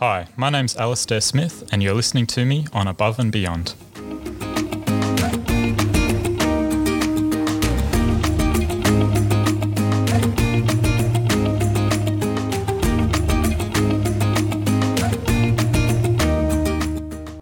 Hi, 0.00 0.28
my 0.36 0.48
name's 0.48 0.76
Alistair 0.76 1.20
Smith, 1.20 1.68
and 1.72 1.82
you're 1.82 1.92
listening 1.92 2.28
to 2.28 2.44
me 2.44 2.68
on 2.72 2.86
Above 2.86 3.18
and 3.18 3.32
Beyond. 3.32 3.74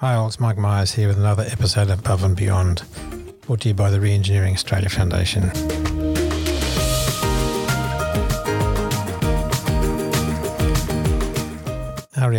Hi, 0.01 0.15
all, 0.15 0.29
it's 0.29 0.41
Mike 0.41 0.57
Myers 0.57 0.93
here 0.93 1.09
with 1.09 1.19
another 1.19 1.45
episode 1.51 1.91
of 1.91 1.99
Above 1.99 2.25
and 2.25 2.35
Beyond, 2.35 2.85
brought 3.43 3.61
to 3.61 3.69
you 3.69 3.75
by 3.75 3.91
the 3.91 3.99
Reengineering 3.99 4.55
Australia 4.55 4.89
Foundation. 4.89 5.86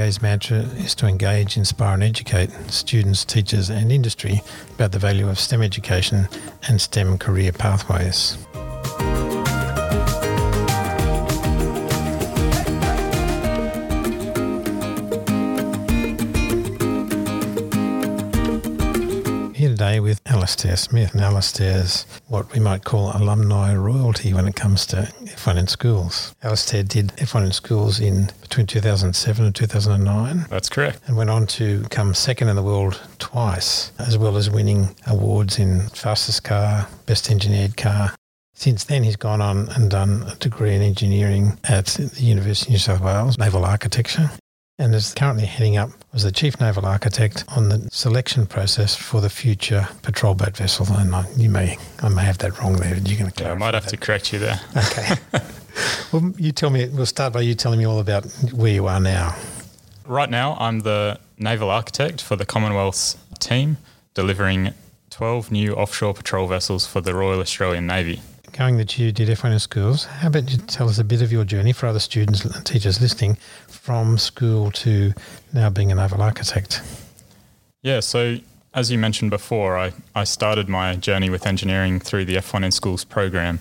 REA's 0.08 0.22
mantra 0.22 0.60
is 0.60 0.96
to 0.96 1.06
engage, 1.06 1.58
inspire, 1.58 1.96
and 1.96 2.02
educate 2.02 2.50
students, 2.72 3.26
teachers, 3.26 3.70
and 3.70 3.92
industry 3.92 4.42
about 4.76 4.94
the 4.94 5.00
value 5.00 5.28
of 5.28 5.38
STEM 5.38 5.62
education 5.62 6.30
and 6.70 6.80
STEM 6.80 7.18
career 7.18 7.52
pathways. 7.52 8.38
With 20.08 20.22
Alistair 20.26 20.78
Smith, 20.78 21.14
and 21.14 21.22
Alistair's 21.22 22.06
what 22.30 22.54
we 22.54 22.62
might 22.62 22.86
call 22.86 23.12
alumni 23.14 23.76
royalty 23.76 24.34
when 24.34 24.48
it 24.48 24.56
comes 24.56 24.86
to 24.86 25.12
F1 25.26 25.58
in 25.58 25.68
schools. 25.68 26.34
Alistair 26.42 26.84
did 26.84 27.08
F1 27.18 27.48
in 27.48 27.52
schools 27.52 28.00
in 28.00 28.30
between 28.40 28.68
2007 28.68 29.46
and 29.46 29.54
2009 29.54 30.46
That's 30.50 30.70
correct. 30.70 31.02
and 31.08 31.18
went 31.18 31.30
on 31.30 31.46
to 31.48 31.84
come 31.90 32.14
second 32.14 32.48
in 32.48 32.56
the 32.56 32.64
world 32.64 33.02
twice, 33.20 33.92
as 34.00 34.18
well 34.18 34.38
as 34.38 34.50
winning 34.50 34.96
awards 35.08 35.60
in 35.60 35.82
fastest 35.90 36.46
car, 36.46 36.88
best 37.06 37.30
engineered 37.30 37.76
car. 37.76 38.16
Since 38.54 38.86
then, 38.86 39.04
he's 39.04 39.18
gone 39.18 39.42
on 39.42 39.68
and 39.68 39.92
done 39.92 40.24
a 40.32 40.36
degree 40.36 40.74
in 40.74 40.82
engineering 40.82 41.60
at 41.66 41.88
the 41.88 42.24
University 42.24 42.70
of 42.70 42.76
New 42.76 42.80
South 42.80 43.02
Wales, 43.02 43.38
naval 43.38 43.66
architecture, 43.66 44.32
and 44.80 44.94
is 44.94 45.14
currently 45.14 45.46
heading 45.46 45.78
up 45.78 45.90
as 46.14 46.24
the 46.24 46.32
chief 46.32 46.60
naval 46.60 46.86
architect 46.86 47.44
on 47.50 47.70
the 47.70 47.90
selection 47.92 48.46
process 48.46 48.96
for 48.96 49.22
the 49.22 49.30
future 49.30 49.88
patrol 50.04 50.36
boat 50.36 50.56
vessel. 50.56 50.86
And 50.92 51.16
I, 51.16 51.28
you 51.36 51.50
may, 51.50 51.78
I 52.02 52.10
may 52.10 52.24
have 52.24 52.38
that 52.40 52.60
wrong 52.60 52.76
there. 52.78 52.94
but 52.94 53.08
You're 53.08 53.20
going 53.20 53.32
to 53.32 53.44
Yeah, 53.44 53.52
I 53.52 53.56
might 53.56 53.74
have 53.74 53.88
to 53.88 53.98
correct 53.98 54.32
you 54.32 54.40
there. 54.40 54.60
Okay. 54.76 55.16
well, 56.12 56.32
you 56.38 56.52
tell 56.52 56.70
me. 56.70 56.88
We'll 56.90 57.06
start 57.06 57.34
by 57.34 57.42
you 57.42 57.56
telling 57.56 57.80
me 57.80 57.86
all 57.86 58.00
about 58.00 58.26
where 58.54 58.72
you 58.72 58.88
are 58.88 59.00
now. 59.00 59.36
Right 60.06 60.30
now, 60.30 60.56
I'm 60.60 60.82
the 60.82 61.20
naval 61.38 61.70
architect 61.70 62.22
for 62.22 62.36
the 62.36 62.46
Commonwealth's 62.46 63.18
team, 63.40 63.78
delivering 64.14 64.74
12 65.10 65.52
new 65.52 65.74
offshore 65.74 66.14
patrol 66.14 66.48
vessels 66.48 66.86
for 66.86 67.02
the 67.02 67.14
Royal 67.14 67.40
Australian 67.40 67.88
Navy. 67.88 68.22
Going 68.58 68.78
that 68.78 68.98
you 68.98 69.12
did 69.12 69.30
F1 69.30 69.52
in 69.52 69.60
schools, 69.60 70.06
how 70.06 70.30
about 70.30 70.52
you 70.52 70.58
tell 70.58 70.90
us 70.90 70.98
a 70.98 71.04
bit 71.04 71.22
of 71.22 71.32
your 71.32 71.44
journey 71.44 71.74
for 71.74 71.86
other 71.86 72.00
students 72.00 72.44
and 72.44 72.66
teachers 72.66 73.00
listening 73.00 73.38
from 73.68 74.18
school 74.18 74.72
to 74.72 75.14
now 75.54 75.70
being 75.70 75.92
a 75.92 75.96
naval 75.96 76.24
architect? 76.24 76.82
Yeah, 77.84 78.00
so 78.00 78.38
as 78.74 78.90
you 78.90 78.98
mentioned 78.98 79.30
before, 79.30 79.78
I, 79.78 79.94
I 80.16 80.24
started 80.24 80.70
my 80.70 80.96
journey 80.96 81.30
with 81.30 81.46
engineering 81.46 82.00
through 82.00 82.26
the 82.26 82.36
F1 82.38 82.66
in 82.66 82.72
Schools 82.72 83.04
program. 83.04 83.60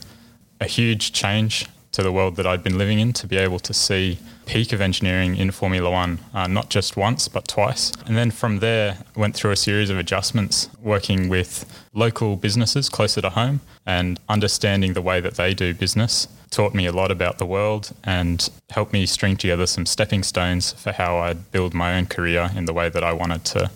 A 0.62 0.66
huge 0.66 1.12
change 1.12 1.66
to 1.96 2.02
the 2.02 2.12
world 2.12 2.36
that 2.36 2.46
I'd 2.46 2.62
been 2.62 2.76
living 2.76 3.00
in 3.00 3.14
to 3.14 3.26
be 3.26 3.38
able 3.38 3.58
to 3.60 3.72
see 3.72 4.18
peak 4.44 4.74
of 4.74 4.82
engineering 4.82 5.34
in 5.36 5.50
Formula 5.50 5.90
One, 5.90 6.18
uh, 6.34 6.46
not 6.46 6.68
just 6.68 6.94
once, 6.94 7.26
but 7.26 7.48
twice. 7.48 7.90
And 8.04 8.16
then 8.18 8.30
from 8.30 8.58
there, 8.58 8.98
went 9.16 9.34
through 9.34 9.52
a 9.52 9.56
series 9.56 9.88
of 9.88 9.96
adjustments, 9.96 10.68
working 10.82 11.30
with 11.30 11.64
local 11.94 12.36
businesses 12.36 12.90
closer 12.90 13.22
to 13.22 13.30
home 13.30 13.60
and 13.86 14.20
understanding 14.28 14.92
the 14.92 15.00
way 15.00 15.20
that 15.22 15.36
they 15.36 15.54
do 15.54 15.72
business 15.72 16.28
taught 16.50 16.74
me 16.74 16.84
a 16.84 16.92
lot 16.92 17.10
about 17.10 17.38
the 17.38 17.46
world 17.46 17.92
and 18.04 18.50
helped 18.70 18.92
me 18.92 19.04
string 19.06 19.36
together 19.36 19.66
some 19.66 19.84
stepping 19.86 20.22
stones 20.22 20.72
for 20.72 20.92
how 20.92 21.16
I'd 21.16 21.50
build 21.50 21.72
my 21.74 21.96
own 21.96 22.06
career 22.06 22.50
in 22.54 22.66
the 22.66 22.72
way 22.72 22.88
that 22.88 23.02
I 23.02 23.12
wanted 23.12 23.44
to 23.46 23.70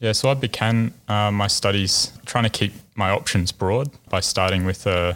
yeah, 0.00 0.12
so 0.12 0.30
I 0.30 0.34
began 0.34 0.94
uh, 1.08 1.32
my 1.32 1.48
studies 1.48 2.12
trying 2.24 2.44
to 2.44 2.50
keep 2.50 2.72
my 2.94 3.10
options 3.10 3.50
broad 3.50 3.90
by 4.08 4.20
starting 4.20 4.64
with 4.64 4.86
uh, 4.86 5.14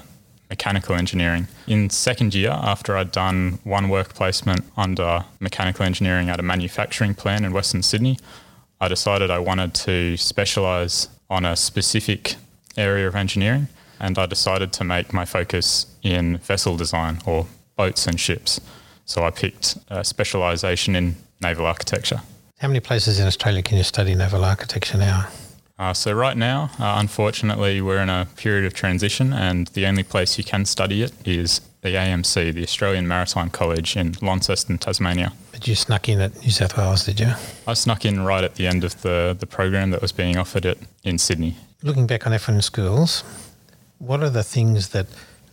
mechanical 0.52 0.94
engineering. 0.94 1.48
In 1.66 1.88
second 1.88 2.34
year, 2.34 2.50
after 2.50 2.90
I'd 2.98 3.10
done 3.10 3.58
one 3.64 3.88
work 3.88 4.12
placement 4.12 4.62
under 4.76 5.24
mechanical 5.40 5.86
engineering 5.90 6.28
at 6.28 6.38
a 6.38 6.42
manufacturing 6.42 7.14
plant 7.14 7.46
in 7.46 7.52
Western 7.54 7.82
Sydney, 7.82 8.18
I 8.78 8.88
decided 8.88 9.30
I 9.30 9.38
wanted 9.38 9.72
to 9.86 10.18
specialise 10.18 11.08
on 11.30 11.46
a 11.46 11.56
specific 11.56 12.36
area 12.76 13.08
of 13.08 13.14
engineering, 13.16 13.68
and 13.98 14.18
I 14.18 14.26
decided 14.26 14.74
to 14.74 14.84
make 14.84 15.14
my 15.14 15.24
focus 15.24 15.86
in 16.02 16.36
vessel 16.36 16.76
design 16.76 17.14
or 17.24 17.46
boats 17.76 18.06
and 18.06 18.20
ships. 18.20 18.60
So 19.06 19.24
I 19.24 19.30
picked 19.30 19.78
a 19.88 20.04
specialisation 20.04 20.94
in 20.94 21.16
naval 21.40 21.64
architecture. 21.64 22.20
How 22.58 22.68
many 22.68 22.80
places 22.80 23.18
in 23.18 23.26
Australia 23.26 23.62
can 23.62 23.78
you 23.78 23.84
study 23.84 24.14
naval 24.14 24.44
architecture 24.44 24.98
now? 24.98 25.28
Uh, 25.82 25.92
so 25.92 26.12
right 26.12 26.36
now, 26.36 26.70
uh, 26.78 26.94
unfortunately, 26.98 27.80
we're 27.80 27.98
in 27.98 28.08
a 28.08 28.28
period 28.36 28.64
of 28.64 28.72
transition, 28.72 29.32
and 29.32 29.66
the 29.68 29.84
only 29.84 30.04
place 30.04 30.38
you 30.38 30.44
can 30.44 30.64
study 30.64 31.02
it 31.02 31.12
is 31.26 31.60
the 31.80 31.88
AMC, 31.88 32.54
the 32.54 32.62
Australian 32.62 33.08
Maritime 33.08 33.50
College 33.50 33.96
in 33.96 34.14
Launceston, 34.22 34.78
Tasmania. 34.78 35.32
But 35.50 35.66
you 35.66 35.74
snuck 35.74 36.08
in 36.08 36.20
at 36.20 36.40
New 36.40 36.52
South 36.52 36.78
Wales, 36.78 37.04
did 37.04 37.18
you? 37.18 37.32
I 37.66 37.74
snuck 37.74 38.04
in 38.04 38.22
right 38.22 38.44
at 38.44 38.54
the 38.54 38.68
end 38.68 38.84
of 38.84 39.02
the, 39.02 39.36
the 39.36 39.44
program 39.44 39.90
that 39.90 40.00
was 40.00 40.12
being 40.12 40.38
offered 40.38 40.66
at, 40.66 40.78
in 41.02 41.18
Sydney. 41.18 41.56
Looking 41.82 42.06
back 42.06 42.28
on 42.28 42.32
F1 42.32 42.62
schools, 42.62 43.24
what 43.98 44.22
are 44.22 44.30
the 44.30 44.44
things 44.44 44.90
that 44.90 45.08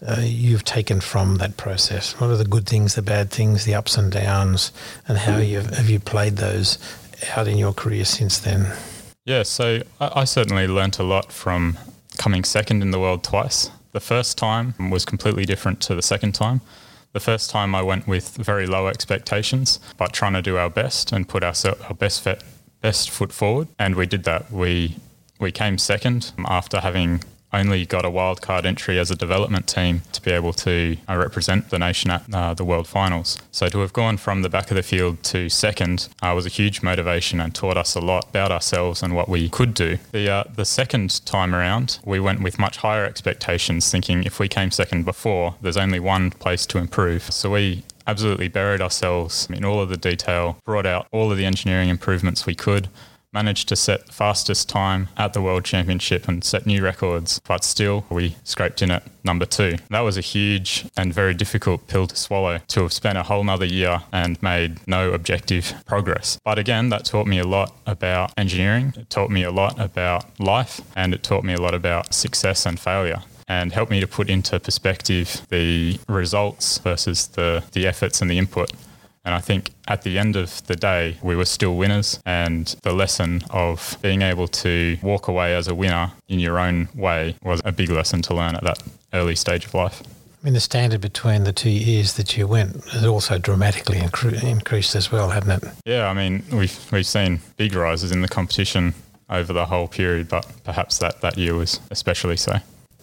uh, 0.08 0.22
you've 0.22 0.64
taken 0.64 1.02
from 1.02 1.38
that 1.38 1.58
process? 1.58 2.20
What 2.20 2.30
are 2.30 2.38
the 2.38 2.46
good 2.46 2.68
things, 2.68 2.94
the 2.94 3.02
bad 3.02 3.32
things, 3.32 3.66
the 3.66 3.74
ups 3.74 3.98
and 3.98 4.12
downs, 4.12 4.72
and 5.08 5.18
how 5.18 5.38
you 5.38 5.62
have 5.62 5.90
you 5.90 6.00
played 6.00 6.36
those 6.36 6.78
out 7.36 7.48
in 7.48 7.58
your 7.58 7.74
career 7.74 8.06
since 8.06 8.38
then? 8.38 8.78
Yeah, 9.26 9.44
so 9.44 9.82
I, 10.00 10.22
I 10.22 10.24
certainly 10.24 10.68
learnt 10.68 11.00
a 11.00 11.04
lot 11.04 11.32
from 11.32 11.78
coming 12.18 12.44
second 12.44 12.82
in 12.82 12.92
the 12.92 13.00
world 13.00 13.24
twice. 13.24 13.70
The 13.92 14.00
first 14.00 14.38
time 14.38 14.74
was 14.90 15.06
completely 15.06 15.46
different 15.46 15.82
to 15.82 15.96
the 15.96 16.02
second 16.02 16.34
time. 16.34 16.62
The 17.14 17.20
first 17.20 17.50
time 17.50 17.74
I 17.74 17.82
went 17.82 18.08
with 18.08 18.36
very 18.38 18.68
low 18.68 18.88
expectations, 18.88 19.80
but 19.98 20.14
trying 20.14 20.34
to 20.34 20.42
do 20.42 20.58
our 20.58 20.70
best 20.70 21.12
and 21.12 21.28
put 21.28 21.44
our, 21.44 21.54
our 21.88 21.96
best, 21.96 22.22
fe- 22.22 22.40
best 22.82 23.10
foot 23.10 23.34
forward. 23.34 23.68
And 23.80 23.96
we 23.96 24.06
did 24.06 24.26
that. 24.26 24.52
We, 24.52 24.98
we 25.40 25.52
came 25.52 25.80
second 25.80 26.32
after 26.46 26.80
having 26.82 27.24
only 27.54 27.86
got 27.86 28.06
a 28.06 28.10
wildcard 28.10 28.66
entry 28.66 29.00
as 29.00 29.10
a 29.12 29.16
development 29.16 29.68
team 29.68 30.02
to 30.12 30.22
be 30.22 30.32
able 30.32 30.54
to 30.54 30.98
uh, 31.08 31.18
represent 31.18 31.70
the 31.70 31.80
nation 31.80 32.12
at 32.12 32.24
uh, 32.34 32.54
the 32.54 32.66
World 32.66 32.88
Finals. 32.88 33.38
So 33.52 33.70
to 33.70 33.80
have 33.80 33.94
gone 33.94 34.18
from 34.18 34.42
the 34.42 34.50
back 34.50 34.70
of 34.72 34.76
the 34.76 34.84
field 34.84 35.24
to 35.24 35.50
second 35.50 36.10
uh, 36.22 36.34
was 36.36 36.46
a 36.46 36.50
huge 36.50 36.82
motivation 36.82 37.40
and 37.40 37.54
taught 37.54 37.78
us 37.78 37.96
a 37.96 38.00
lot 38.00 38.30
about 38.30 38.52
ourselves 38.52 39.02
and 39.02 39.16
what 39.16 39.30
we 39.30 39.50
could 39.50 39.74
do. 39.74 39.98
The 40.12 40.30
uh, 40.30 40.44
the 40.56 40.66
second 40.66 41.26
time 41.26 41.56
around, 41.56 42.00
we 42.06 42.20
went 42.20 42.42
with 42.42 42.60
much 42.60 42.78
higher 42.78 43.06
expectations, 43.06 43.90
thinking 43.90 44.24
if 44.24 44.40
we 44.40 44.48
came 44.48 44.72
second 44.72 45.06
before, 45.06 45.56
there's 45.62 45.78
only 45.78 46.00
one 46.00 46.32
place 46.32 46.66
to 46.68 46.78
improve. 46.78 47.24
So 47.24 47.52
we 47.52 47.84
absolutely 48.10 48.48
buried 48.48 48.82
ourselves 48.82 49.48
in 49.52 49.64
all 49.64 49.80
of 49.80 49.90
the 49.90 49.98
detail, 49.98 50.58
brought 50.66 50.86
out 50.86 51.08
all 51.12 51.32
of 51.32 51.38
the 51.38 51.46
engineering 51.46 51.90
improvements 51.90 52.46
we 52.46 52.56
could, 52.56 52.90
managed 53.32 53.70
to 53.70 53.76
set 53.76 54.08
the 54.08 54.14
fastest 54.14 54.68
time 54.68 55.08
at 55.18 55.34
the 55.34 55.42
World 55.42 55.64
Championship 55.64 56.28
and 56.28 56.44
set 56.44 56.66
new 56.66 56.84
records, 56.84 57.40
but 57.48 57.64
still 57.64 58.06
we 58.10 58.36
scraped 58.44 58.82
in 58.82 58.92
at 58.92 59.04
number 59.24 59.46
two. 59.46 59.78
That 59.90 60.02
was 60.02 60.18
a 60.18 60.22
huge 60.22 60.88
and 60.98 61.14
very 61.14 61.34
difficult 61.34 61.88
pill 61.88 62.08
to 62.08 62.16
swallow 62.16 62.60
to 62.70 62.82
have 62.82 62.94
spent 62.94 63.18
a 63.18 63.24
whole 63.24 63.44
nother 63.44 63.66
year 63.66 64.02
and 64.12 64.42
made 64.42 64.88
no 64.88 65.12
objective 65.12 65.74
progress. 65.86 66.40
But 66.44 66.58
again, 66.58 66.90
that 66.90 67.06
taught 67.06 67.28
me 67.28 67.40
a 67.40 67.48
lot 67.48 67.76
about 67.86 68.34
engineering. 68.38 68.94
It 68.98 69.10
taught 69.10 69.30
me 69.30 69.44
a 69.44 69.52
lot 69.52 69.80
about 69.80 70.40
life 70.40 70.82
and 70.96 71.14
it 71.14 71.24
taught 71.24 71.44
me 71.44 71.54
a 71.54 71.62
lot 71.62 71.76
about 71.76 72.14
success 72.14 72.66
and 72.66 72.80
failure 72.80 73.22
and 73.48 73.74
helped 73.74 73.92
me 73.92 74.00
to 74.00 74.08
put 74.08 74.30
into 74.30 74.60
perspective 74.60 75.42
the 75.50 76.00
results 76.08 76.78
versus 76.78 77.28
the, 77.28 77.64
the 77.72 77.88
efforts 77.88 78.22
and 78.22 78.30
the 78.30 78.38
input. 78.38 78.72
And 79.30 79.36
I 79.36 79.42
think 79.42 79.70
at 79.88 80.02
the 80.02 80.18
end 80.18 80.36
of 80.36 80.66
the 80.66 80.76
day, 80.76 81.16
we 81.22 81.36
were 81.36 81.46
still 81.46 81.76
winners. 81.76 82.20
And 82.26 82.66
the 82.82 82.94
lesson 82.94 83.44
of 83.52 83.96
being 84.02 84.24
able 84.24 84.48
to 84.48 84.98
walk 85.04 85.28
away 85.28 85.54
as 85.54 85.68
a 85.68 85.76
winner 85.76 86.14
in 86.30 86.40
your 86.40 86.58
own 86.58 86.90
way 86.96 87.36
was 87.44 87.62
a 87.64 87.72
big 87.72 87.92
lesson 87.92 88.24
to 88.24 88.34
learn 88.34 88.56
at 88.56 88.64
that 88.64 88.82
early 89.14 89.36
stage 89.36 89.66
of 89.66 89.76
life. 89.76 90.02
I 90.02 90.46
mean, 90.46 90.56
the 90.56 90.60
standard 90.60 91.02
between 91.02 91.44
the 91.44 91.54
two 91.54 91.70
years 91.70 92.14
that 92.14 92.38
you 92.38 92.48
went 92.48 92.84
has 92.86 93.06
also 93.06 93.38
dramatically 93.38 94.00
incre- 94.00 94.44
increased 94.44 94.96
as 94.96 95.12
well, 95.12 95.30
hadn't 95.30 95.64
it? 95.64 95.70
Yeah, 95.86 96.10
I 96.10 96.14
mean, 96.14 96.44
we've, 96.52 96.92
we've 96.92 97.06
seen 97.06 97.40
big 97.56 97.76
rises 97.76 98.12
in 98.12 98.24
the 98.24 98.28
competition 98.28 98.96
over 99.30 99.54
the 99.54 99.68
whole 99.68 99.88
period, 99.88 100.28
but 100.28 100.52
perhaps 100.64 100.98
that, 100.98 101.22
that 101.22 101.38
year 101.38 101.54
was 101.54 101.80
especially 101.92 102.38
so. 102.38 102.58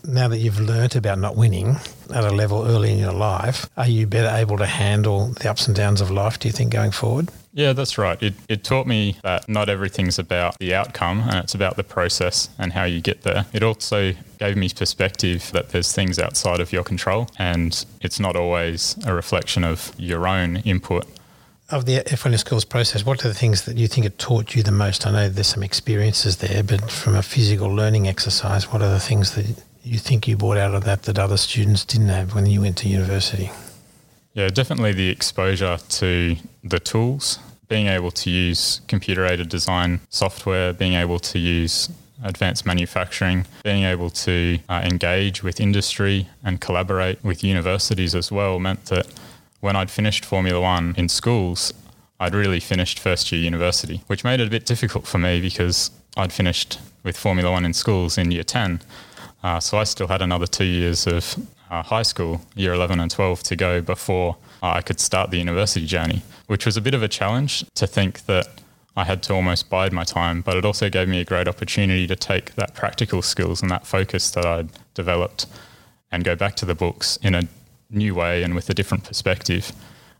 Now 0.04 0.26
that 0.26 0.38
you've 0.38 0.58
learnt 0.58 0.96
about 0.96 1.20
not 1.20 1.36
winning, 1.36 1.76
at 2.14 2.24
a 2.24 2.30
level 2.30 2.66
early 2.66 2.92
in 2.92 2.98
your 2.98 3.12
life, 3.12 3.68
are 3.76 3.88
you 3.88 4.06
better 4.06 4.34
able 4.36 4.58
to 4.58 4.66
handle 4.66 5.28
the 5.28 5.50
ups 5.50 5.66
and 5.66 5.76
downs 5.76 6.00
of 6.00 6.10
life, 6.10 6.38
do 6.38 6.48
you 6.48 6.52
think, 6.52 6.72
going 6.72 6.90
forward? 6.90 7.30
Yeah, 7.52 7.72
that's 7.72 7.96
right. 7.96 8.22
It, 8.22 8.34
it 8.48 8.64
taught 8.64 8.86
me 8.86 9.16
that 9.22 9.48
not 9.48 9.70
everything's 9.70 10.18
about 10.18 10.58
the 10.58 10.74
outcome 10.74 11.20
and 11.20 11.36
it's 11.36 11.54
about 11.54 11.76
the 11.76 11.84
process 11.84 12.50
and 12.58 12.74
how 12.74 12.84
you 12.84 13.00
get 13.00 13.22
there. 13.22 13.46
It 13.54 13.62
also 13.62 14.12
gave 14.38 14.56
me 14.58 14.68
perspective 14.68 15.50
that 15.52 15.70
there's 15.70 15.90
things 15.92 16.18
outside 16.18 16.60
of 16.60 16.70
your 16.70 16.84
control 16.84 17.28
and 17.38 17.86
it's 18.02 18.20
not 18.20 18.36
always 18.36 18.96
a 19.06 19.14
reflection 19.14 19.64
of 19.64 19.92
your 19.96 20.28
own 20.28 20.56
input 20.58 21.06
of 21.68 21.84
the 21.84 21.98
F1 21.98 22.38
Schools 22.38 22.64
process, 22.64 23.04
what 23.04 23.24
are 23.24 23.28
the 23.28 23.34
things 23.34 23.64
that 23.64 23.76
you 23.76 23.88
think 23.88 24.06
it 24.06 24.18
taught 24.18 24.54
you 24.54 24.62
the 24.62 24.70
most? 24.70 25.06
I 25.06 25.10
know 25.10 25.28
there's 25.28 25.48
some 25.48 25.62
experiences 25.62 26.36
there, 26.36 26.62
but 26.62 26.90
from 26.90 27.16
a 27.16 27.22
physical 27.22 27.68
learning 27.68 28.06
exercise, 28.06 28.72
what 28.72 28.82
are 28.82 28.90
the 28.90 29.00
things 29.00 29.34
that 29.34 29.46
you 29.86 29.98
think 29.98 30.26
you 30.26 30.36
brought 30.36 30.58
out 30.58 30.74
of 30.74 30.84
that 30.84 31.04
that 31.04 31.18
other 31.18 31.36
students 31.36 31.84
didn't 31.84 32.08
have 32.08 32.34
when 32.34 32.46
you 32.46 32.60
went 32.60 32.76
to 32.78 32.88
university? 32.88 33.50
Yeah, 34.34 34.48
definitely 34.48 34.92
the 34.92 35.08
exposure 35.08 35.78
to 35.78 36.36
the 36.64 36.80
tools, 36.80 37.38
being 37.68 37.86
able 37.86 38.10
to 38.10 38.30
use 38.30 38.80
computer 38.88 39.24
aided 39.24 39.48
design 39.48 40.00
software, 40.10 40.72
being 40.72 40.94
able 40.94 41.18
to 41.20 41.38
use 41.38 41.88
advanced 42.22 42.66
manufacturing, 42.66 43.46
being 43.62 43.84
able 43.84 44.10
to 44.10 44.58
uh, 44.68 44.82
engage 44.84 45.42
with 45.42 45.60
industry 45.60 46.28
and 46.42 46.60
collaborate 46.60 47.22
with 47.22 47.44
universities 47.44 48.14
as 48.14 48.32
well 48.32 48.58
meant 48.58 48.86
that 48.86 49.06
when 49.60 49.76
I'd 49.76 49.90
finished 49.90 50.24
Formula 50.24 50.60
One 50.60 50.94
in 50.96 51.08
schools, 51.08 51.72
I'd 52.18 52.34
really 52.34 52.60
finished 52.60 52.98
first 52.98 53.30
year 53.30 53.40
university, 53.40 54.02
which 54.06 54.24
made 54.24 54.40
it 54.40 54.46
a 54.46 54.50
bit 54.50 54.66
difficult 54.66 55.06
for 55.06 55.18
me 55.18 55.40
because 55.40 55.90
I'd 56.16 56.32
finished 56.32 56.78
with 57.04 57.16
Formula 57.16 57.50
One 57.50 57.64
in 57.64 57.72
schools 57.72 58.18
in 58.18 58.30
year 58.30 58.44
10. 58.44 58.80
Uh, 59.46 59.60
so 59.60 59.78
I 59.78 59.84
still 59.84 60.08
had 60.08 60.22
another 60.22 60.48
two 60.48 60.64
years 60.64 61.06
of 61.06 61.36
uh, 61.70 61.80
high 61.80 62.02
school, 62.02 62.40
year 62.56 62.72
11 62.74 62.98
and 62.98 63.08
12, 63.08 63.44
to 63.44 63.54
go 63.54 63.80
before 63.80 64.36
uh, 64.60 64.70
I 64.70 64.82
could 64.82 64.98
start 64.98 65.30
the 65.30 65.38
university 65.38 65.86
journey, 65.86 66.22
which 66.48 66.66
was 66.66 66.76
a 66.76 66.80
bit 66.80 66.94
of 66.94 67.02
a 67.04 67.06
challenge 67.06 67.64
to 67.76 67.86
think 67.86 68.26
that 68.26 68.48
I 68.96 69.04
had 69.04 69.22
to 69.22 69.34
almost 69.34 69.70
bide 69.70 69.92
my 69.92 70.02
time, 70.02 70.40
but 70.40 70.56
it 70.56 70.64
also 70.64 70.90
gave 70.90 71.06
me 71.06 71.20
a 71.20 71.24
great 71.24 71.46
opportunity 71.46 72.08
to 72.08 72.16
take 72.16 72.56
that 72.56 72.74
practical 72.74 73.22
skills 73.22 73.62
and 73.62 73.70
that 73.70 73.86
focus 73.86 74.32
that 74.32 74.44
I'd 74.44 74.68
developed 74.94 75.46
and 76.10 76.24
go 76.24 76.34
back 76.34 76.56
to 76.56 76.64
the 76.64 76.74
books 76.74 77.16
in 77.22 77.36
a 77.36 77.46
new 77.88 78.16
way 78.16 78.42
and 78.42 78.52
with 78.52 78.68
a 78.68 78.74
different 78.74 79.04
perspective. 79.04 79.70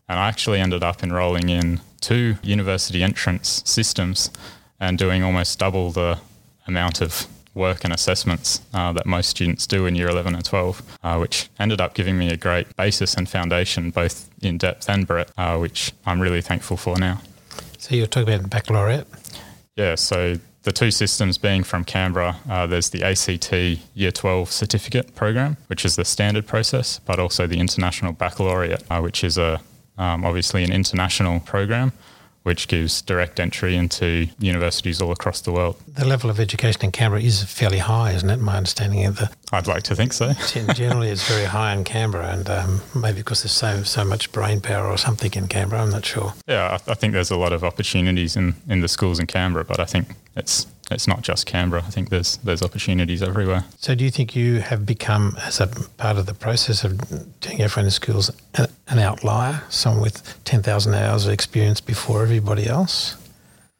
And 0.09 0.21
I 0.21 0.29
actually 0.29 0.61
ended 0.61 0.85
up 0.85 1.03
enrolling 1.03 1.49
in 1.49 1.81
two 2.01 2.37
university 2.45 3.03
entrance 3.03 3.65
systems 3.65 4.31
and 4.79 4.97
doing 4.97 5.25
almost 5.25 5.59
double 5.59 5.91
the 5.91 6.21
amount 6.69 7.01
of 7.01 7.27
work 7.57 7.85
and 7.85 7.93
assessments 7.93 8.61
uh, 8.75 8.93
that 8.93 9.07
most 9.07 9.29
students 9.29 9.67
do 9.67 9.87
in 9.87 9.95
year 9.95 10.09
11 10.09 10.35
and 10.35 10.45
12, 10.45 10.99
uh, 11.03 11.17
which 11.19 11.49
ended 11.59 11.81
up 11.81 11.95
giving 11.95 12.19
me 12.19 12.31
a 12.31 12.37
great 12.37 12.77
basis 12.77 13.15
and 13.15 13.29
foundation, 13.29 13.91
both 13.91 14.29
in 14.43 14.59
depth 14.59 14.89
and 14.89 15.07
breadth, 15.07 15.33
uh, 15.39 15.57
which 15.59 15.93
I'm 16.05 16.21
really 16.21 16.43
thankful 16.43 16.77
for 16.77 16.99
now. 16.99 17.21
So 17.79 17.95
you're 17.95 18.07
talking 18.07 18.29
about 18.29 18.43
the 18.43 18.49
baccalaureate? 18.49 19.07
Yeah, 19.77 19.95
so 19.95 20.39
the 20.63 20.73
two 20.73 20.91
systems 20.91 21.39
being 21.39 21.63
from 21.63 21.85
Canberra, 21.85 22.37
uh, 22.49 22.67
there's 22.67 22.91
the 22.91 23.03
ACT 23.03 23.53
Year 23.95 24.11
12 24.11 24.51
certificate 24.51 25.15
program, 25.15 25.57
which 25.69 25.85
is 25.85 25.97
the 25.97 26.05
standard 26.05 26.47
process, 26.47 26.99
but 27.07 27.19
also 27.19 27.47
the 27.47 27.61
International 27.61 28.13
Baccalaureate, 28.13 28.83
uh, 28.91 29.01
which 29.01 29.23
is 29.25 29.39
a 29.39 29.61
um, 29.99 30.25
obviously 30.27 30.63
an 30.63 30.73
international 30.73 31.41
program 31.41 31.93
which 32.47 32.69
gives 32.69 33.03
direct 33.03 33.41
entry 33.41 33.75
into 33.75 34.29
universities 34.39 35.03
all 35.03 35.11
across 35.11 35.41
the 35.41 35.51
world. 35.51 35.75
The 35.93 36.05
level 36.05 36.31
of 36.31 36.39
education 36.39 36.85
in 36.85 36.93
Canberra 36.93 37.21
is 37.21 37.43
fairly 37.43 37.79
high, 37.79 38.13
isn't 38.13 38.31
it? 38.31 38.37
My 38.37 38.57
understanding 38.57 39.05
of 39.05 39.17
the. 39.17 39.33
I'd 39.51 39.67
like 39.67 39.83
to 39.83 39.97
think 39.97 40.13
so. 40.13 40.33
generally, 40.75 41.09
it's 41.09 41.29
very 41.29 41.47
high 41.47 41.73
in 41.73 41.83
Canberra, 41.83 42.29
and 42.29 42.49
um, 42.49 42.83
maybe 42.95 43.19
because 43.19 43.43
there's 43.43 43.51
so 43.51 43.83
so 43.83 44.05
much 44.05 44.31
brain 44.31 44.61
power 44.61 44.87
or 44.87 44.97
something 44.97 45.33
in 45.35 45.49
Canberra. 45.49 45.83
I'm 45.83 45.91
not 45.91 46.07
sure. 46.07 46.35
Yeah, 46.47 46.79
I, 46.87 46.93
I 46.93 46.95
think 46.95 47.15
there's 47.15 47.33
a 47.33 47.37
lot 47.37 47.53
of 47.53 47.65
opportunities 47.65 48.37
in, 48.37 48.55
in 48.69 48.81
the 48.81 48.89
schools 48.89 49.19
in 49.19 49.27
Canberra, 49.27 49.65
but 49.65 49.81
I 49.81 49.85
think 49.85 50.11
it's 50.37 50.69
it's 50.91 51.09
not 51.09 51.23
just 51.23 51.47
Canberra. 51.47 51.83
I 51.87 51.91
think 51.91 52.11
there's 52.11 52.37
there's 52.39 52.63
opportunities 52.63 53.23
everywhere. 53.23 53.65
So, 53.79 53.95
do 53.95 54.05
you 54.05 54.11
think 54.11 54.37
you 54.37 54.61
have 54.61 54.87
become, 54.87 55.37
as 55.43 55.61
a 55.61 55.67
part 55.67 56.17
of 56.17 56.27
the 56.27 56.35
process 56.35 56.85
of 56.85 56.99
doing 57.41 57.59
F1 57.59 57.85
in 57.85 57.91
schools, 57.91 58.31
an 58.55 58.99
outlier, 58.99 59.63
someone 59.69 60.03
with 60.03 60.45
ten 60.45 60.63
thousand 60.63 60.95
hours 60.95 61.27
of 61.27 61.33
experience 61.33 61.81
before 61.81 62.23
everybody 62.23 62.67
else? 62.67 63.17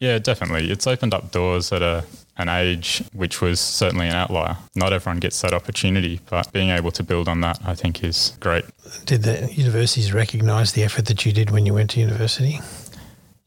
Yeah, 0.01 0.19
definitely. 0.19 0.71
It's 0.71 0.87
opened 0.87 1.15
up 1.15 1.31
doors 1.31 1.73
at 1.73 1.83
a 1.83 2.05
an 2.39 2.49
age 2.49 3.03
which 3.15 3.41
was 3.41 3.61
certainly 3.61 4.07
an 4.07 4.15
outlier. 4.15 4.59
Not 4.75 4.93
everyone 4.93 5.21
gets 5.21 5.41
that 5.41 5.55
opportunity, 5.55 6.21
but 6.29 6.53
being 6.53 6.69
able 6.69 6.91
to 6.93 7.03
build 7.03 7.29
on 7.29 7.41
that, 7.41 7.59
I 7.65 7.75
think, 7.75 8.05
is 8.05 8.37
great. 8.41 8.65
Did 9.07 9.23
the 9.23 9.51
universities 9.53 10.13
recognise 10.13 10.73
the 10.73 10.83
effort 10.83 11.07
that 11.07 11.25
you 11.25 11.33
did 11.33 11.51
when 11.51 11.65
you 11.65 11.73
went 11.73 11.91
to 11.91 12.01
university? 12.01 12.61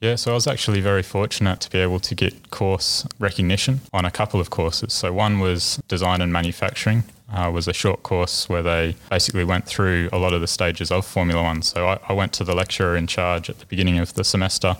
Yeah, 0.01 0.15
so 0.15 0.31
I 0.31 0.33
was 0.33 0.47
actually 0.47 0.79
very 0.79 1.03
fortunate 1.03 1.59
to 1.59 1.69
be 1.69 1.77
able 1.79 1.99
to 1.99 2.15
get 2.15 2.51
course 2.51 3.05
recognition 3.19 3.81
on 3.91 4.05
a 4.05 4.11
couple 4.11 4.39
of 4.39 4.49
courses. 4.49 4.93
So 4.93 5.11
one 5.11 5.39
was 5.39 5.81
design 5.89 6.21
and 6.21 6.31
manufacturing. 6.31 7.03
Uh, 7.31 7.51
was 7.53 7.67
a 7.67 7.73
short 7.73 8.01
course 8.01 8.47
where 8.47 8.63
they 8.63 8.95
basically 9.09 9.43
went 9.43 9.65
through 9.65 10.07
a 10.13 10.17
lot 10.17 10.33
of 10.33 10.39
the 10.39 10.47
stages 10.47 10.89
of 10.89 11.05
Formula 11.05 11.43
One. 11.43 11.61
So 11.61 11.85
I, 11.85 11.99
I 12.07 12.13
went 12.13 12.31
to 12.33 12.45
the 12.45 12.55
lecturer 12.55 12.95
in 12.95 13.07
charge 13.07 13.49
at 13.49 13.59
the 13.59 13.65
beginning 13.65 13.99
of 13.99 14.13
the 14.13 14.23
semester 14.23 14.77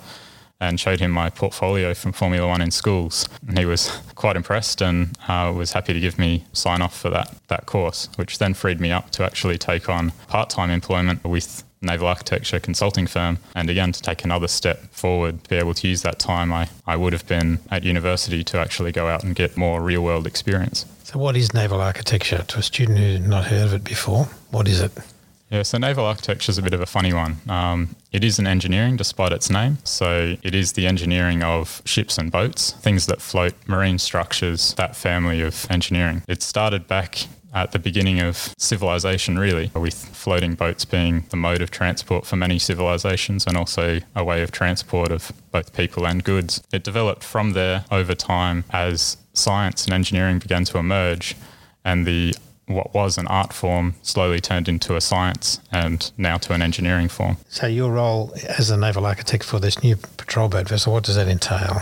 and 0.61 0.79
showed 0.79 1.01
him 1.01 1.11
my 1.11 1.29
portfolio 1.29 1.93
from 1.93 2.13
Formula 2.13 2.47
One 2.47 2.61
in 2.61 2.71
schools. 2.71 3.27
And 3.45 3.59
he 3.59 3.65
was 3.65 3.89
quite 4.15 4.37
impressed 4.37 4.81
and 4.81 5.17
uh, 5.27 5.51
was 5.53 5.73
happy 5.73 5.91
to 5.91 5.99
give 5.99 6.17
me 6.17 6.45
sign 6.53 6.81
off 6.81 6.97
for 6.97 7.09
that, 7.09 7.35
that 7.49 7.65
course, 7.65 8.07
which 8.15 8.37
then 8.37 8.53
freed 8.53 8.79
me 8.79 8.91
up 8.91 9.09
to 9.11 9.25
actually 9.25 9.57
take 9.57 9.89
on 9.89 10.11
part 10.27 10.49
time 10.49 10.69
employment 10.69 11.25
with 11.25 11.63
naval 11.81 12.07
architecture 12.07 12.59
consulting 12.59 13.07
firm. 13.07 13.39
And 13.55 13.69
again, 13.69 13.91
to 13.91 14.01
take 14.01 14.23
another 14.23 14.47
step 14.47 14.83
forward, 14.91 15.43
to 15.43 15.49
be 15.49 15.55
able 15.55 15.73
to 15.75 15.87
use 15.87 16.01
that 16.01 16.19
time 16.19 16.51
I, 16.51 16.69
I 16.85 16.95
would 16.95 17.13
have 17.13 17.27
been 17.27 17.59
at 17.71 17.83
university 17.83 18.43
to 18.45 18.59
actually 18.59 18.91
go 18.91 19.07
out 19.07 19.23
and 19.23 19.35
get 19.35 19.57
more 19.57 19.81
real 19.81 20.03
world 20.03 20.27
experience. 20.27 20.85
So, 21.03 21.19
what 21.19 21.35
is 21.35 21.53
naval 21.53 21.81
architecture 21.81 22.43
to 22.47 22.59
a 22.59 22.61
student 22.61 22.99
who's 22.99 23.19
not 23.19 23.45
heard 23.45 23.65
of 23.65 23.73
it 23.73 23.83
before? 23.83 24.25
What 24.51 24.67
is 24.67 24.81
it? 24.81 24.91
Yeah, 25.49 25.63
so 25.63 25.79
naval 25.79 26.05
architecture 26.05 26.51
is 26.51 26.59
a 26.59 26.61
bit 26.61 26.73
of 26.73 26.81
a 26.81 26.85
funny 26.85 27.11
one. 27.11 27.37
Um, 27.49 27.95
it 28.11 28.23
is 28.23 28.37
an 28.37 28.45
engineering 28.45 28.97
despite 28.97 29.31
its 29.31 29.49
name. 29.49 29.79
So 29.83 30.35
it 30.43 30.53
is 30.53 30.73
the 30.73 30.85
engineering 30.85 31.41
of 31.41 31.81
ships 31.85 32.19
and 32.19 32.31
boats, 32.31 32.73
things 32.73 33.07
that 33.07 33.19
float, 33.19 33.55
marine 33.65 33.97
structures, 33.97 34.75
that 34.75 34.95
family 34.95 35.41
of 35.41 35.65
engineering. 35.71 36.21
It 36.27 36.43
started 36.43 36.87
back 36.87 37.25
at 37.53 37.71
the 37.71 37.79
beginning 37.79 38.19
of 38.19 38.53
civilization, 38.57 39.37
really, 39.39 39.71
with 39.73 39.95
floating 39.95 40.55
boats 40.55 40.85
being 40.85 41.25
the 41.29 41.37
mode 41.37 41.61
of 41.61 41.71
transport 41.71 42.25
for 42.25 42.35
many 42.35 42.59
civilizations 42.59 43.45
and 43.47 43.57
also 43.57 43.99
a 44.15 44.23
way 44.23 44.41
of 44.41 44.51
transport 44.51 45.11
of 45.11 45.31
both 45.51 45.73
people 45.73 46.05
and 46.05 46.23
goods. 46.23 46.61
It 46.71 46.83
developed 46.83 47.23
from 47.23 47.53
there 47.53 47.85
over 47.91 48.15
time 48.15 48.65
as 48.69 49.17
science 49.33 49.85
and 49.85 49.93
engineering 49.93 50.39
began 50.39 50.65
to 50.65 50.77
emerge 50.77 51.35
and 51.83 52.05
the 52.05 52.35
what 52.67 52.93
was 52.93 53.17
an 53.17 53.25
art 53.27 53.51
form 53.51 53.95
slowly 54.03 54.39
turned 54.39 54.69
into 54.69 54.95
a 54.95 55.01
science 55.01 55.59
and 55.71 56.11
now 56.17 56.37
to 56.37 56.53
an 56.53 56.61
engineering 56.61 57.07
form. 57.09 57.37
So 57.49 57.65
your 57.65 57.91
role 57.91 58.31
as 58.47 58.69
a 58.69 58.77
naval 58.77 59.07
architect 59.07 59.43
for 59.43 59.59
this 59.59 59.81
new 59.81 59.95
patrol 59.95 60.49
boat 60.49 60.69
vessel, 60.69 60.93
what 60.93 61.03
does 61.03 61.15
that 61.15 61.27
entail? 61.27 61.81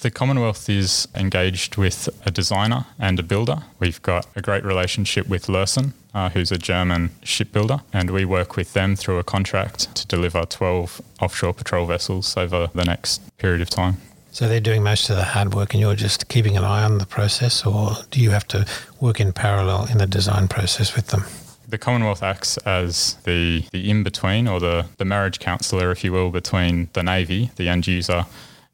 The 0.00 0.10
Commonwealth 0.10 0.70
is 0.70 1.06
engaged 1.14 1.76
with 1.76 2.08
a 2.24 2.30
designer 2.30 2.86
and 2.98 3.20
a 3.20 3.22
builder. 3.22 3.64
We've 3.78 4.00
got 4.00 4.26
a 4.34 4.40
great 4.40 4.64
relationship 4.64 5.28
with 5.28 5.46
Lürssen, 5.46 5.92
uh, 6.14 6.30
who's 6.30 6.50
a 6.50 6.56
German 6.56 7.10
shipbuilder, 7.22 7.80
and 7.92 8.08
we 8.08 8.24
work 8.24 8.56
with 8.56 8.72
them 8.72 8.96
through 8.96 9.18
a 9.18 9.24
contract 9.24 9.94
to 9.96 10.06
deliver 10.06 10.46
12 10.46 11.02
offshore 11.20 11.52
patrol 11.52 11.84
vessels 11.84 12.34
over 12.34 12.70
the 12.74 12.84
next 12.84 13.20
period 13.36 13.60
of 13.60 13.68
time. 13.68 13.98
So 14.32 14.48
they're 14.48 14.58
doing 14.58 14.82
most 14.82 15.10
of 15.10 15.16
the 15.16 15.24
hard 15.24 15.52
work 15.52 15.74
and 15.74 15.82
you're 15.82 15.94
just 15.94 16.28
keeping 16.28 16.56
an 16.56 16.64
eye 16.64 16.82
on 16.82 16.96
the 16.96 17.04
process, 17.04 17.66
or 17.66 17.96
do 18.10 18.22
you 18.22 18.30
have 18.30 18.48
to 18.48 18.66
work 19.00 19.20
in 19.20 19.34
parallel 19.34 19.86
in 19.90 19.98
the 19.98 20.06
design 20.06 20.48
process 20.48 20.96
with 20.96 21.08
them? 21.08 21.24
The 21.68 21.76
Commonwealth 21.76 22.22
acts 22.22 22.56
as 22.58 23.16
the, 23.24 23.64
the 23.70 23.90
in 23.90 24.02
between 24.02 24.48
or 24.48 24.60
the, 24.60 24.86
the 24.96 25.04
marriage 25.04 25.40
counsellor, 25.40 25.90
if 25.90 26.02
you 26.02 26.12
will, 26.12 26.30
between 26.30 26.88
the 26.94 27.02
Navy, 27.02 27.50
the 27.56 27.68
end 27.68 27.86
user, 27.86 28.24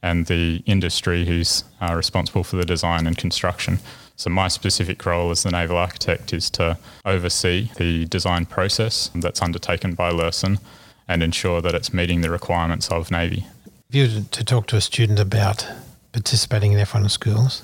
and 0.07 0.27
the 0.27 0.63
industry 0.67 1.27
who's 1.27 1.65
uh, 1.81 1.93
responsible 1.97 2.45
for 2.45 2.57
the 2.57 2.65
design 2.65 3.07
and 3.07 3.19
construction. 3.19 3.79
So, 4.15 4.31
my 4.31 4.49
specific 4.49 5.05
role 5.05 5.31
as 5.31 5.43
the 5.43 5.51
naval 5.51 5.77
architect 5.77 6.33
is 6.33 6.49
to 6.51 6.79
oversee 7.05 7.71
the 7.77 8.07
design 8.07 8.47
process 8.47 9.11
that's 9.15 9.43
undertaken 9.43 9.95
by 9.95 10.11
Lürssen 10.11 10.59
and 11.09 11.23
ensure 11.23 11.61
that 11.61 11.75
it's 11.75 11.93
meeting 11.93 12.21
the 12.21 12.31
requirements 12.31 12.89
of 12.91 13.11
Navy. 13.11 13.47
If 13.89 13.95
you 13.95 14.03
were 14.03 14.25
to 14.31 14.45
talk 14.45 14.67
to 14.69 14.77
a 14.77 14.81
student 14.81 15.19
about 15.19 15.67
participating 16.13 16.73
in 16.73 16.79
F1 16.79 17.11
schools 17.11 17.63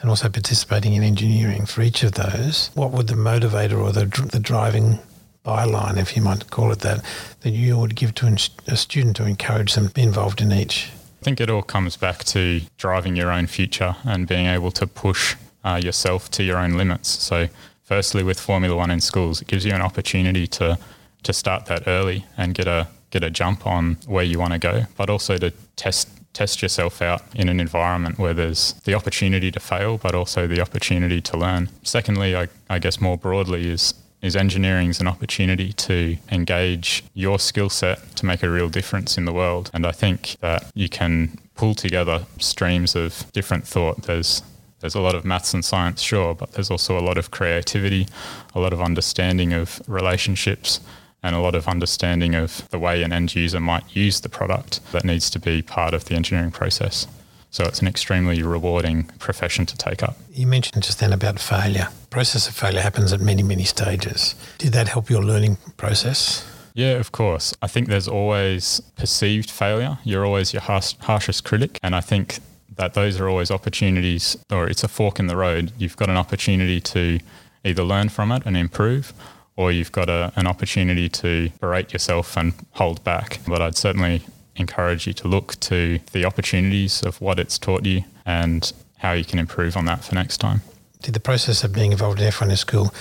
and 0.00 0.08
also 0.08 0.28
participating 0.28 0.94
in 0.94 1.02
engineering 1.02 1.66
for 1.66 1.82
each 1.82 2.02
of 2.02 2.12
those, 2.12 2.70
what 2.74 2.92
would 2.92 3.08
the 3.08 3.14
motivator 3.14 3.78
or 3.78 3.92
the, 3.92 4.06
the 4.32 4.40
driving 4.40 5.00
byline, 5.44 5.98
if 5.98 6.16
you 6.16 6.22
might 6.22 6.50
call 6.50 6.72
it 6.72 6.80
that, 6.80 7.04
that 7.40 7.50
you 7.50 7.76
would 7.76 7.94
give 7.94 8.14
to 8.14 8.36
a 8.66 8.76
student 8.76 9.16
to 9.16 9.26
encourage 9.26 9.74
them 9.74 9.88
to 9.88 9.94
be 9.94 10.02
involved 10.02 10.40
in 10.40 10.52
each? 10.52 10.90
I 11.20 11.22
think 11.22 11.40
it 11.40 11.50
all 11.50 11.62
comes 11.62 11.98
back 11.98 12.24
to 12.24 12.62
driving 12.78 13.14
your 13.14 13.30
own 13.30 13.46
future 13.46 13.94
and 14.04 14.26
being 14.26 14.46
able 14.46 14.70
to 14.70 14.86
push 14.86 15.36
uh, 15.64 15.78
yourself 15.82 16.30
to 16.30 16.42
your 16.42 16.56
own 16.56 16.72
limits. 16.78 17.10
So 17.10 17.48
firstly 17.82 18.22
with 18.22 18.40
Formula 18.40 18.74
One 18.74 18.90
in 18.90 19.00
schools, 19.00 19.42
it 19.42 19.48
gives 19.48 19.66
you 19.66 19.72
an 19.72 19.82
opportunity 19.82 20.46
to 20.46 20.78
to 21.22 21.32
start 21.34 21.66
that 21.66 21.86
early 21.86 22.24
and 22.38 22.54
get 22.54 22.66
a 22.66 22.88
get 23.10 23.22
a 23.22 23.28
jump 23.28 23.66
on 23.66 23.98
where 24.06 24.24
you 24.24 24.38
want 24.38 24.54
to 24.54 24.58
go, 24.58 24.84
but 24.96 25.10
also 25.10 25.36
to 25.36 25.52
test 25.76 26.08
test 26.32 26.62
yourself 26.62 27.02
out 27.02 27.22
in 27.34 27.50
an 27.50 27.60
environment 27.60 28.18
where 28.18 28.32
there's 28.32 28.72
the 28.84 28.94
opportunity 28.94 29.50
to 29.50 29.60
fail, 29.60 29.98
but 29.98 30.14
also 30.14 30.46
the 30.46 30.60
opportunity 30.62 31.20
to 31.20 31.36
learn. 31.36 31.68
Secondly, 31.82 32.34
I, 32.34 32.48
I 32.70 32.78
guess 32.78 33.00
more 33.00 33.18
broadly 33.18 33.68
is 33.68 33.92
is 34.22 34.36
engineering 34.36 34.90
is 34.90 35.00
an 35.00 35.06
opportunity 35.06 35.72
to 35.72 36.16
engage 36.30 37.02
your 37.14 37.38
skill 37.38 37.70
set 37.70 38.16
to 38.16 38.26
make 38.26 38.42
a 38.42 38.50
real 38.50 38.68
difference 38.68 39.16
in 39.16 39.24
the 39.24 39.32
world. 39.32 39.70
And 39.72 39.86
I 39.86 39.92
think 39.92 40.36
that 40.40 40.70
you 40.74 40.88
can 40.88 41.38
pull 41.54 41.74
together 41.74 42.26
streams 42.38 42.94
of 42.94 43.30
different 43.32 43.66
thought. 43.66 44.02
There's 44.02 44.42
there's 44.80 44.94
a 44.94 45.00
lot 45.00 45.14
of 45.14 45.26
maths 45.26 45.52
and 45.52 45.62
science, 45.62 46.00
sure, 46.00 46.34
but 46.34 46.52
there's 46.52 46.70
also 46.70 46.98
a 46.98 47.04
lot 47.04 47.18
of 47.18 47.30
creativity, 47.30 48.06
a 48.54 48.60
lot 48.60 48.72
of 48.72 48.80
understanding 48.80 49.52
of 49.52 49.82
relationships, 49.86 50.80
and 51.22 51.36
a 51.36 51.38
lot 51.38 51.54
of 51.54 51.68
understanding 51.68 52.34
of 52.34 52.66
the 52.70 52.78
way 52.78 53.02
an 53.02 53.12
end 53.12 53.34
user 53.34 53.60
might 53.60 53.94
use 53.94 54.20
the 54.22 54.30
product 54.30 54.80
that 54.92 55.04
needs 55.04 55.28
to 55.30 55.38
be 55.38 55.60
part 55.60 55.92
of 55.92 56.06
the 56.06 56.14
engineering 56.14 56.50
process. 56.50 57.06
So 57.50 57.64
it's 57.64 57.80
an 57.80 57.88
extremely 57.88 58.42
rewarding 58.42 59.04
profession 59.18 59.66
to 59.66 59.76
take 59.76 60.02
up. 60.02 60.16
You 60.30 60.46
mentioned 60.46 60.84
just 60.84 61.00
then 61.00 61.12
about 61.12 61.40
failure. 61.40 61.88
Process 62.08 62.48
of 62.48 62.54
failure 62.54 62.80
happens 62.80 63.12
at 63.12 63.20
many, 63.20 63.42
many 63.42 63.64
stages. 63.64 64.36
Did 64.58 64.72
that 64.72 64.88
help 64.88 65.10
your 65.10 65.22
learning 65.22 65.58
process? 65.76 66.46
Yeah, 66.74 66.92
of 66.92 67.10
course. 67.10 67.52
I 67.60 67.66
think 67.66 67.88
there's 67.88 68.06
always 68.06 68.80
perceived 68.96 69.50
failure. 69.50 69.98
You're 70.04 70.24
always 70.24 70.52
your 70.52 70.62
harsh, 70.62 70.94
harshest 71.00 71.44
critic. 71.44 71.78
And 71.82 71.96
I 71.96 72.00
think 72.00 72.38
that 72.76 72.94
those 72.94 73.20
are 73.20 73.28
always 73.28 73.50
opportunities, 73.50 74.36
or 74.50 74.68
it's 74.68 74.84
a 74.84 74.88
fork 74.88 75.18
in 75.18 75.26
the 75.26 75.36
road. 75.36 75.72
You've 75.76 75.96
got 75.96 76.08
an 76.08 76.16
opportunity 76.16 76.80
to 76.80 77.18
either 77.64 77.82
learn 77.82 78.08
from 78.08 78.30
it 78.32 78.42
and 78.46 78.56
improve, 78.56 79.12
or 79.56 79.72
you've 79.72 79.92
got 79.92 80.08
a, 80.08 80.32
an 80.36 80.46
opportunity 80.46 81.08
to 81.08 81.50
berate 81.60 81.92
yourself 81.92 82.36
and 82.36 82.54
hold 82.72 83.02
back. 83.02 83.40
But 83.46 83.60
I'd 83.60 83.76
certainly 83.76 84.22
encourage 84.56 85.06
you 85.06 85.12
to 85.14 85.28
look 85.28 85.58
to 85.60 85.98
the 86.12 86.24
opportunities 86.24 87.02
of 87.02 87.20
what 87.20 87.38
it's 87.38 87.58
taught 87.58 87.84
you 87.86 88.04
and 88.26 88.72
how 88.98 89.12
you 89.12 89.24
can 89.24 89.38
improve 89.38 89.76
on 89.76 89.86
that 89.86 90.04
for 90.04 90.14
next 90.14 90.38
time. 90.38 90.62
Did 91.02 91.14
the 91.14 91.20
process 91.20 91.64
of 91.64 91.72
being 91.72 91.92
involved 91.92 92.20
in 92.20 92.30
F1 92.30 92.50
in 92.50 92.56
school 92.56 92.92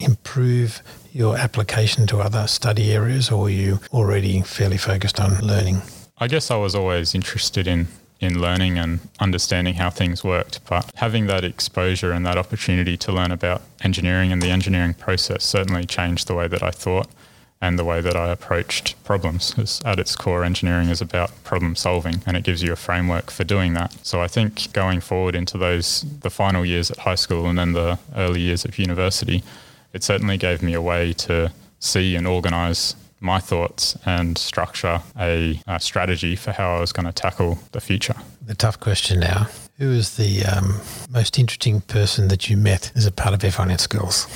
improve 0.00 0.82
your 1.12 1.36
application 1.36 2.06
to 2.08 2.18
other 2.18 2.46
study 2.46 2.92
areas, 2.92 3.30
or 3.30 3.42
were 3.42 3.50
you 3.50 3.80
already 3.92 4.42
fairly 4.42 4.76
focused 4.76 5.20
on 5.20 5.38
learning? 5.38 5.82
I 6.18 6.28
guess 6.28 6.50
I 6.50 6.56
was 6.56 6.74
always 6.74 7.14
interested 7.14 7.66
in 7.66 7.88
in 8.20 8.40
learning 8.40 8.78
and 8.78 8.98
understanding 9.20 9.74
how 9.74 9.90
things 9.90 10.24
worked. 10.24 10.60
But 10.68 10.90
having 10.96 11.26
that 11.26 11.44
exposure 11.44 12.12
and 12.12 12.26
that 12.26 12.36
opportunity 12.36 12.96
to 12.98 13.12
learn 13.12 13.30
about 13.30 13.62
engineering 13.82 14.32
and 14.32 14.42
the 14.42 14.50
engineering 14.50 14.94
process 14.94 15.44
certainly 15.44 15.84
changed 15.84 16.26
the 16.26 16.34
way 16.34 16.48
that 16.48 16.62
I 16.62 16.70
thought 16.70 17.08
and 17.60 17.78
the 17.78 17.84
way 17.84 18.00
that 18.00 18.16
I 18.16 18.30
approached 18.30 19.02
problems. 19.04 19.50
Because 19.50 19.80
at 19.84 19.98
its 19.98 20.14
core, 20.14 20.44
engineering 20.44 20.88
is 20.88 21.00
about 21.00 21.32
problem 21.44 21.74
solving, 21.76 22.22
and 22.26 22.36
it 22.36 22.44
gives 22.44 22.62
you 22.62 22.72
a 22.72 22.76
framework 22.76 23.30
for 23.30 23.44
doing 23.44 23.74
that. 23.74 23.94
So 24.06 24.20
I 24.20 24.28
think 24.28 24.72
going 24.72 25.00
forward 25.00 25.34
into 25.34 25.58
those 25.58 26.04
the 26.20 26.30
final 26.30 26.64
years 26.64 26.90
at 26.90 26.98
high 26.98 27.16
school 27.16 27.46
and 27.46 27.58
then 27.58 27.72
the 27.72 27.98
early 28.16 28.40
years 28.40 28.64
of 28.64 28.78
university, 28.78 29.42
it 29.92 30.04
certainly 30.04 30.36
gave 30.36 30.62
me 30.62 30.74
a 30.74 30.82
way 30.82 31.12
to 31.14 31.52
see 31.80 32.14
and 32.14 32.26
organise 32.26 32.94
my 33.20 33.40
thoughts 33.40 33.96
and 34.06 34.38
structure 34.38 35.00
a, 35.18 35.60
a, 35.66 35.80
strategy 35.80 36.36
for 36.36 36.52
how 36.52 36.76
I 36.76 36.80
was 36.80 36.92
going 36.92 37.06
to 37.06 37.12
tackle 37.12 37.58
the 37.72 37.80
future. 37.80 38.14
The 38.46 38.54
tough 38.54 38.78
question 38.78 39.20
now. 39.20 39.48
Who 39.78 39.92
is 39.92 40.16
the 40.16 40.44
um, 40.44 40.80
most 41.10 41.38
interesting 41.38 41.80
person 41.82 42.28
that 42.28 42.48
you 42.48 42.56
met 42.56 42.92
as 42.94 43.06
a 43.06 43.12
part 43.12 43.34
of 43.34 43.40
F1 43.40 43.70
in 43.70 43.78
schools? 43.78 44.26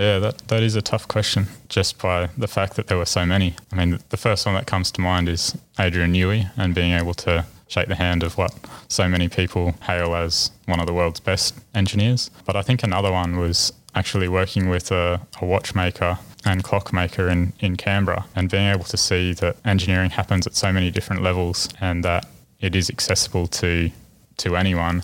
Yeah, 0.00 0.18
that, 0.20 0.38
that 0.48 0.62
is 0.62 0.76
a 0.76 0.80
tough 0.80 1.06
question 1.08 1.46
just 1.68 1.98
by 1.98 2.30
the 2.38 2.48
fact 2.48 2.76
that 2.76 2.86
there 2.86 2.96
were 2.96 3.04
so 3.04 3.26
many. 3.26 3.54
I 3.70 3.76
mean, 3.76 3.98
the 4.08 4.16
first 4.16 4.46
one 4.46 4.54
that 4.54 4.66
comes 4.66 4.90
to 4.92 5.02
mind 5.02 5.28
is 5.28 5.54
Adrian 5.78 6.14
Newey 6.14 6.50
and 6.56 6.74
being 6.74 6.92
able 6.92 7.12
to 7.14 7.44
shake 7.68 7.88
the 7.88 7.96
hand 7.96 8.22
of 8.22 8.38
what 8.38 8.54
so 8.88 9.06
many 9.10 9.28
people 9.28 9.74
hail 9.82 10.14
as 10.14 10.52
one 10.64 10.80
of 10.80 10.86
the 10.86 10.94
world's 10.94 11.20
best 11.20 11.54
engineers. 11.74 12.30
But 12.46 12.56
I 12.56 12.62
think 12.62 12.82
another 12.82 13.12
one 13.12 13.36
was 13.36 13.74
actually 13.94 14.26
working 14.26 14.70
with 14.70 14.90
a, 14.90 15.20
a 15.38 15.44
watchmaker 15.44 16.18
and 16.46 16.64
clockmaker 16.64 17.28
in, 17.28 17.52
in 17.60 17.76
Canberra 17.76 18.24
and 18.34 18.48
being 18.48 18.68
able 18.68 18.84
to 18.84 18.96
see 18.96 19.34
that 19.34 19.58
engineering 19.66 20.08
happens 20.08 20.46
at 20.46 20.56
so 20.56 20.72
many 20.72 20.90
different 20.90 21.22
levels 21.22 21.68
and 21.78 22.02
that 22.04 22.26
it 22.58 22.74
is 22.74 22.88
accessible 22.88 23.46
to 23.48 23.90
to 24.38 24.56
anyone 24.56 25.02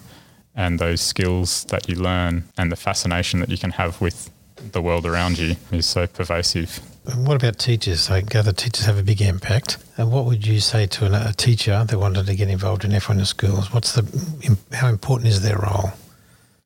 and 0.55 0.79
those 0.79 1.03
skills 1.03 1.65
that 1.65 1.87
you 1.87 1.95
learn 1.97 2.45
and 2.57 2.73
the 2.73 2.77
fascination 2.77 3.41
that 3.41 3.51
you 3.51 3.59
can 3.59 3.73
have 3.73 4.01
with 4.01 4.31
the 4.57 4.83
world 4.83 5.07
around 5.07 5.39
you 5.39 5.57
is 5.71 5.87
so 5.87 6.07
pervasive. 6.07 6.81
What 7.15 7.37
about 7.37 7.59
teachers? 7.59 8.11
I 8.11 8.23
gather 8.23 8.53
teachers 8.53 8.85
have 8.87 8.99
a 8.99 9.03
big 9.03 9.23
impact. 9.23 9.79
And 9.97 10.11
what 10.11 10.25
would 10.25 10.47
you 10.47 10.61
say 10.61 10.87
to 10.87 11.29
a 11.29 11.33
teacher 11.33 11.85
that 11.85 11.99
wanted 11.99 12.27
to 12.27 12.35
get 12.35 12.49
involved 12.49 12.85
in 12.85 12.91
F1 12.91 13.19
in 13.19 13.25
schools? 13.25 13.73
What's 13.73 13.93
the 13.93 14.59
how 14.73 14.89
important 14.89 15.29
is 15.29 15.43
their 15.43 15.59
role? 15.59 15.91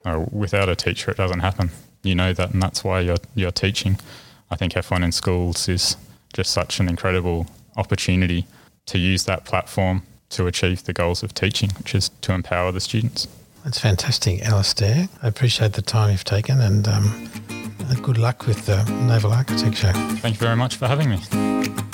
Uh, 0.04 0.24
without 0.32 0.68
a 0.68 0.76
teacher, 0.76 1.10
it 1.10 1.18
doesn't 1.18 1.40
happen. 1.40 1.70
You 2.02 2.14
know 2.14 2.32
that, 2.32 2.52
and 2.52 2.62
that's 2.62 2.82
why 2.82 3.00
you're 3.00 3.18
you're 3.34 3.50
teaching. 3.50 3.98
I 4.50 4.56
think 4.56 4.72
F1 4.72 5.04
in 5.04 5.12
schools 5.12 5.68
is 5.68 5.96
just 6.32 6.50
such 6.52 6.80
an 6.80 6.88
incredible 6.88 7.46
opportunity 7.76 8.46
to 8.86 8.98
use 8.98 9.24
that 9.24 9.44
platform 9.44 10.02
to 10.30 10.46
achieve 10.46 10.84
the 10.84 10.92
goals 10.92 11.22
of 11.22 11.34
teaching, 11.34 11.70
which 11.78 11.94
is 11.94 12.10
to 12.22 12.32
empower 12.32 12.72
the 12.72 12.80
students. 12.80 13.28
That's 13.64 13.78
fantastic, 13.78 14.42
Alistair. 14.42 15.08
I 15.22 15.28
appreciate 15.28 15.74
the 15.74 15.82
time 15.82 16.12
you've 16.12 16.24
taken 16.24 16.60
and 16.60 16.88
um, 16.88 17.30
good 17.96 18.18
luck 18.18 18.46
with 18.46 18.66
the 18.66 18.82
naval 19.06 19.32
architecture. 19.32 19.92
Thank 20.22 20.34
you 20.34 20.46
very 20.46 20.56
much 20.56 20.76
for 20.76 20.86
having 20.86 21.10
me. 21.10 21.89